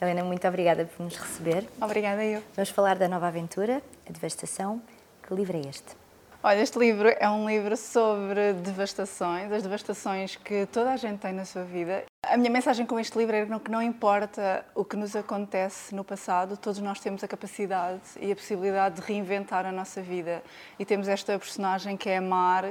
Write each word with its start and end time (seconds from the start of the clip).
Helena, 0.00 0.22
muito 0.22 0.46
obrigada 0.46 0.84
por 0.84 1.02
nos 1.02 1.16
receber. 1.16 1.66
Obrigada 1.80 2.24
eu. 2.24 2.40
Vamos 2.54 2.70
falar 2.70 2.96
da 2.96 3.08
nova 3.08 3.26
aventura, 3.26 3.82
a 4.08 4.12
devastação. 4.12 4.80
Que 5.26 5.34
livro 5.34 5.56
é 5.56 5.68
este? 5.68 5.96
Olha, 6.40 6.60
este 6.60 6.78
livro 6.78 7.08
é 7.08 7.28
um 7.28 7.48
livro 7.48 7.76
sobre 7.76 8.52
devastações, 8.52 9.50
as 9.50 9.64
devastações 9.64 10.36
que 10.36 10.66
toda 10.66 10.92
a 10.92 10.96
gente 10.96 11.18
tem 11.18 11.32
na 11.32 11.44
sua 11.44 11.64
vida. 11.64 12.04
A 12.22 12.36
minha 12.36 12.48
mensagem 12.48 12.86
com 12.86 13.00
este 13.00 13.18
livro 13.18 13.34
é 13.34 13.44
que 13.58 13.70
não 13.72 13.82
importa 13.82 14.64
o 14.72 14.84
que 14.84 14.96
nos 14.96 15.16
acontece 15.16 15.92
no 15.92 16.04
passado, 16.04 16.56
todos 16.56 16.78
nós 16.78 17.00
temos 17.00 17.24
a 17.24 17.28
capacidade 17.28 18.00
e 18.20 18.30
a 18.30 18.36
possibilidade 18.36 19.00
de 19.00 19.00
reinventar 19.00 19.66
a 19.66 19.72
nossa 19.72 20.00
vida. 20.00 20.44
E 20.78 20.84
temos 20.84 21.08
esta 21.08 21.36
personagem 21.36 21.96
que 21.96 22.08
é 22.08 22.18
a 22.18 22.22
Mar, 22.22 22.66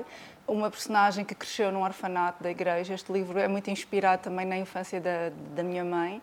uma 0.47 0.71
personagem 0.71 1.25
que 1.25 1.35
cresceu 1.35 1.69
num 1.73 1.83
orfanato 1.83 2.41
da 2.41 2.49
igreja. 2.49 2.93
Este 2.93 3.11
livro 3.11 3.37
é 3.37 3.49
muito 3.49 3.69
inspirado 3.69 4.23
também 4.23 4.45
na 4.45 4.57
infância 4.57 5.01
da, 5.01 5.29
da 5.53 5.61
minha 5.61 5.83
mãe. 5.83 6.21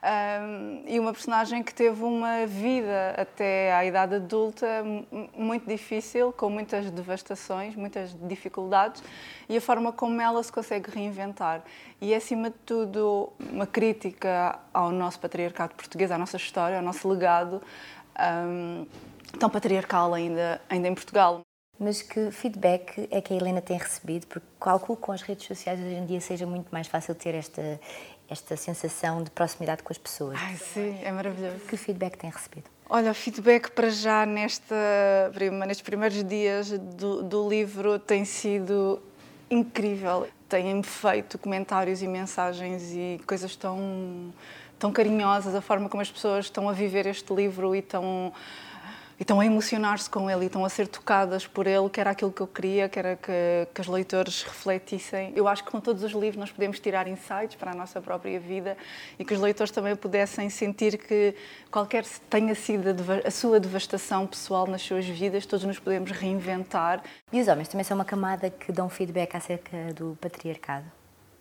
Um, 0.00 0.84
e 0.86 1.00
uma 1.00 1.12
personagem 1.12 1.60
que 1.60 1.74
teve 1.74 2.04
uma 2.04 2.46
vida 2.46 3.14
até 3.16 3.74
à 3.74 3.84
idade 3.84 4.14
adulta 4.14 4.66
muito 5.36 5.66
difícil, 5.66 6.32
com 6.32 6.48
muitas 6.48 6.88
devastações, 6.88 7.74
muitas 7.74 8.16
dificuldades, 8.28 9.02
e 9.48 9.56
a 9.56 9.60
forma 9.60 9.92
como 9.92 10.20
ela 10.20 10.40
se 10.42 10.52
consegue 10.52 10.88
reinventar. 10.88 11.62
E 12.00 12.12
é, 12.12 12.16
acima 12.16 12.48
de 12.48 12.56
tudo, 12.64 13.32
uma 13.50 13.66
crítica 13.66 14.60
ao 14.72 14.92
nosso 14.92 15.18
patriarcado 15.18 15.74
português, 15.74 16.12
à 16.12 16.18
nossa 16.18 16.36
história, 16.36 16.76
ao 16.76 16.82
nosso 16.82 17.08
legado, 17.08 17.60
um, 18.46 18.86
tão 19.38 19.50
patriarcal 19.50 20.14
ainda, 20.14 20.60
ainda 20.68 20.86
em 20.86 20.94
Portugal. 20.94 21.40
Mas 21.80 22.02
que 22.02 22.32
feedback 22.32 23.08
é 23.10 23.20
que 23.20 23.32
a 23.32 23.36
Helena 23.36 23.60
tem 23.60 23.78
recebido? 23.78 24.26
Porque 24.26 24.46
calculo 24.60 24.96
que 24.96 25.02
com 25.02 25.12
as 25.12 25.22
redes 25.22 25.46
sociais 25.46 25.78
hoje 25.78 25.94
em 25.94 26.06
dia 26.06 26.20
seja 26.20 26.44
muito 26.44 26.68
mais 26.72 26.88
fácil 26.88 27.14
ter 27.14 27.36
esta, 27.36 27.80
esta 28.28 28.56
sensação 28.56 29.22
de 29.22 29.30
proximidade 29.30 29.82
com 29.82 29.92
as 29.92 29.98
pessoas. 29.98 30.38
Ai, 30.40 30.56
sim, 30.56 30.98
é 31.02 31.10
maravilhoso. 31.10 31.60
Que 31.68 31.76
feedback 31.76 32.16
tem 32.16 32.30
recebido? 32.30 32.68
Olha, 32.90 33.10
o 33.10 33.14
feedback 33.14 33.70
para 33.70 33.90
já 33.90 34.24
nesta, 34.24 34.74
nestes 35.66 35.82
primeiros 35.82 36.22
dias 36.24 36.70
do, 36.70 37.22
do 37.22 37.48
livro 37.48 37.98
tem 37.98 38.24
sido 38.24 39.00
incrível. 39.50 40.26
Têm-me 40.48 40.82
feito 40.82 41.38
comentários 41.38 42.02
e 42.02 42.08
mensagens 42.08 42.92
e 42.92 43.20
coisas 43.26 43.54
tão, 43.56 44.32
tão 44.78 44.90
carinhosas, 44.90 45.54
a 45.54 45.60
forma 45.60 45.88
como 45.88 46.00
as 46.00 46.10
pessoas 46.10 46.46
estão 46.46 46.68
a 46.68 46.72
viver 46.72 47.06
este 47.06 47.32
livro 47.34 47.74
e 47.74 47.80
estão 47.80 48.32
e 49.18 49.22
estão 49.24 49.40
a 49.40 49.46
emocionar-se 49.46 50.08
com 50.08 50.30
ele 50.30 50.44
e 50.44 50.46
estão 50.46 50.64
a 50.64 50.68
ser 50.68 50.86
tocadas 50.86 51.44
por 51.44 51.66
ele, 51.66 51.88
que 51.90 52.00
era 52.00 52.10
aquilo 52.10 52.30
que 52.30 52.40
eu 52.40 52.46
queria, 52.46 52.88
que 52.88 52.98
era 52.98 53.16
que, 53.16 53.66
que 53.74 53.80
os 53.80 53.88
leitores 53.88 54.44
refletissem. 54.44 55.32
Eu 55.34 55.48
acho 55.48 55.64
que 55.64 55.70
com 55.70 55.80
todos 55.80 56.04
os 56.04 56.12
livros 56.12 56.36
nós 56.36 56.52
podemos 56.52 56.78
tirar 56.78 57.08
insights 57.08 57.56
para 57.56 57.72
a 57.72 57.74
nossa 57.74 58.00
própria 58.00 58.38
vida 58.38 58.76
e 59.18 59.24
que 59.24 59.34
os 59.34 59.40
leitores 59.40 59.72
também 59.72 59.96
pudessem 59.96 60.48
sentir 60.48 60.96
que 60.96 61.34
qualquer 61.68 62.04
tenha 62.30 62.54
sido 62.54 62.90
a, 62.90 63.26
a 63.26 63.30
sua 63.30 63.58
devastação 63.58 64.24
pessoal 64.24 64.68
nas 64.68 64.82
suas 64.82 65.04
vidas, 65.04 65.44
todos 65.44 65.64
nos 65.64 65.80
podemos 65.80 66.12
reinventar. 66.12 67.02
E 67.32 67.40
os 67.40 67.48
homens 67.48 67.66
também 67.66 67.82
são 67.82 67.96
uma 67.96 68.04
camada 68.04 68.48
que 68.50 68.70
dão 68.70 68.88
feedback 68.88 69.34
acerca 69.34 69.92
do 69.94 70.16
patriarcado? 70.20 70.86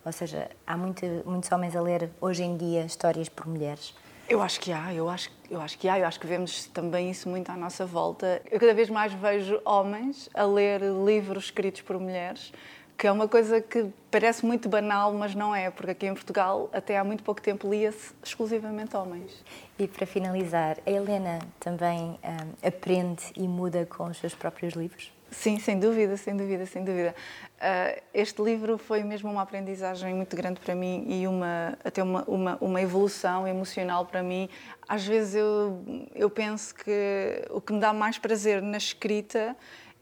Ou 0.03 0.11
seja, 0.11 0.49
há 0.65 0.75
muito, 0.75 1.05
muitos 1.25 1.51
homens 1.51 1.75
a 1.75 1.81
ler 1.81 2.09
hoje 2.19 2.41
em 2.41 2.57
dia 2.57 2.85
histórias 2.85 3.29
por 3.29 3.45
mulheres 3.45 3.93
eu 4.29 4.41
acho 4.41 4.59
que 4.59 4.71
há, 4.71 4.93
eu 4.93 5.09
acho, 5.09 5.31
eu 5.49 5.61
acho 5.61 5.77
que 5.77 5.87
há, 5.87 5.99
eu 5.99 6.05
acho 6.05 6.19
que 6.19 6.27
vemos 6.27 6.65
também 6.67 7.09
isso 7.09 7.29
muito 7.29 7.49
à 7.49 7.55
nossa 7.55 7.85
volta. 7.85 8.41
Eu 8.51 8.59
cada 8.59 8.73
vez 8.73 8.89
mais 8.89 9.13
vejo 9.13 9.59
homens 9.63 10.29
a 10.33 10.43
ler 10.43 10.81
livros 10.81 11.45
escritos 11.45 11.81
por 11.81 11.97
mulheres, 11.99 12.51
que 12.97 13.07
é 13.07 13.11
uma 13.11 13.27
coisa 13.27 13.61
que 13.61 13.87
parece 14.11 14.45
muito 14.45 14.67
banal, 14.67 15.13
mas 15.13 15.33
não 15.33 15.55
é, 15.55 15.69
porque 15.69 15.91
aqui 15.91 16.07
em 16.07 16.13
Portugal 16.13 16.69
até 16.73 16.97
há 16.97 17.03
muito 17.03 17.23
pouco 17.23 17.41
tempo 17.41 17.69
lia-se 17.69 18.13
exclusivamente 18.23 18.97
homens. 18.97 19.43
E 19.79 19.87
para 19.87 20.05
finalizar, 20.05 20.77
a 20.85 20.89
Helena 20.89 21.39
também 21.59 22.19
um, 22.23 22.67
aprende 22.67 23.23
e 23.35 23.47
muda 23.47 23.85
com 23.85 24.05
os 24.05 24.17
seus 24.17 24.35
próprios 24.35 24.73
livros? 24.73 25.16
Sim, 25.29 25.59
sem 25.59 25.77
dúvida, 25.77 26.15
sem 26.15 26.35
dúvida, 26.37 26.65
sem 26.65 26.83
dúvida. 26.83 27.13
Uh, 27.57 28.01
este 28.13 28.41
livro 28.41 28.77
foi 28.77 29.03
mesmo 29.03 29.29
uma 29.29 29.41
aprendizagem 29.41 30.13
muito 30.13 30.35
grande 30.35 30.59
para 30.59 30.73
mim 30.73 31.05
e 31.07 31.27
uma, 31.27 31.77
até 31.83 32.01
uma, 32.01 32.23
uma, 32.23 32.57
uma 32.61 32.81
evolução 32.81 33.45
emocional 33.45 34.05
para 34.05 34.23
mim. 34.23 34.47
Às 34.87 35.05
vezes 35.05 35.35
eu, 35.35 35.83
eu 36.15 36.29
penso 36.29 36.73
que 36.73 37.45
o 37.49 37.59
que 37.59 37.73
me 37.73 37.79
dá 37.79 37.91
mais 37.91 38.17
prazer 38.17 38.61
na 38.61 38.77
escrita 38.77 39.55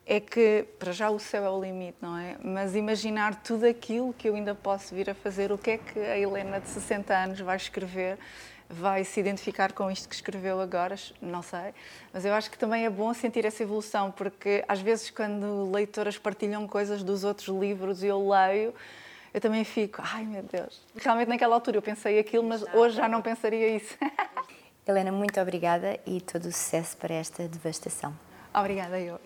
é 0.05 0.19
que, 0.19 0.65
para 0.77 0.91
já, 0.91 1.09
o 1.09 1.19
céu 1.19 1.43
é 1.43 1.49
o 1.49 1.59
limite, 1.59 1.97
não 1.99 2.17
é? 2.17 2.37
Mas 2.43 2.75
imaginar 2.75 3.41
tudo 3.41 3.65
aquilo 3.65 4.13
que 4.13 4.29
eu 4.29 4.35
ainda 4.35 4.53
posso 4.53 4.93
vir 4.93 5.09
a 5.09 5.15
fazer, 5.15 5.51
o 5.51 5.57
que 5.57 5.71
é 5.71 5.77
que 5.77 5.99
a 5.99 6.17
Helena 6.17 6.59
de 6.59 6.69
60 6.69 7.13
anos 7.13 7.39
vai 7.39 7.55
escrever 7.55 8.17
vai 8.69 9.03
se 9.03 9.19
identificar 9.19 9.71
com 9.73 9.91
isto 9.91 10.09
que 10.09 10.15
escreveu 10.15 10.59
agora, 10.59 10.95
não 11.21 11.41
sei, 11.41 11.73
mas 12.11 12.25
eu 12.25 12.33
acho 12.33 12.49
que 12.49 12.57
também 12.57 12.85
é 12.85 12.89
bom 12.89 13.13
sentir 13.13 13.45
essa 13.45 13.61
evolução, 13.61 14.11
porque 14.11 14.63
às 14.67 14.81
vezes 14.81 15.09
quando 15.11 15.71
leitoras 15.71 16.17
partilham 16.17 16.67
coisas 16.67 17.03
dos 17.03 17.23
outros 17.23 17.47
livros 17.47 18.03
e 18.03 18.07
eu 18.07 18.27
leio, 18.27 18.73
eu 19.33 19.41
também 19.41 19.63
fico, 19.63 20.01
ai 20.03 20.25
meu 20.25 20.41
Deus, 20.41 20.81
realmente 20.95 21.27
naquela 21.27 21.53
altura 21.53 21.77
eu 21.77 21.81
pensei 21.81 22.17
aquilo, 22.17 22.43
mas 22.43 22.63
hoje 22.73 22.95
já 22.95 23.07
não 23.07 23.21
pensaria 23.21 23.75
isso. 23.75 23.95
Helena, 24.87 25.11
muito 25.11 25.39
obrigada 25.41 25.99
e 26.05 26.21
todo 26.21 26.45
o 26.45 26.51
sucesso 26.51 26.95
para 26.97 27.13
esta 27.13 27.47
devastação. 27.47 28.15
Obrigada, 28.53 28.99
eu. 28.99 29.19